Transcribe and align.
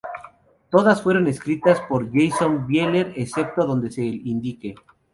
Todas 0.71 1.03
fueron 1.03 1.27
escritas 1.27 1.79
por 1.81 2.09
Jason 2.11 2.65
Bieler, 2.65 3.13
excepto 3.17 3.67
donde 3.67 3.91
se 3.91 4.01
indique. 4.03 4.73